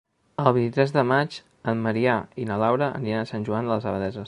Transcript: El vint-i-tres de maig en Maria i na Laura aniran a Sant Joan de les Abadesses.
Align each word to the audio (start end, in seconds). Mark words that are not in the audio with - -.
El 0.43 0.47
vint-i-tres 0.55 0.93
de 0.95 1.03
maig 1.09 1.37
en 1.73 1.85
Maria 1.89 2.17
i 2.45 2.49
na 2.53 2.59
Laura 2.65 2.91
aniran 3.01 3.25
a 3.27 3.31
Sant 3.33 3.49
Joan 3.51 3.71
de 3.71 3.75
les 3.77 3.89
Abadesses. 3.93 4.19